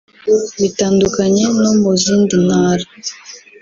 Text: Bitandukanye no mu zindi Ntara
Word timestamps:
Bitandukanye 0.59 1.43
no 1.63 1.71
mu 1.81 1.91
zindi 2.03 2.35
Ntara 2.45 2.85